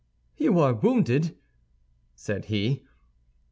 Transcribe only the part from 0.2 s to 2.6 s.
"You are wounded," said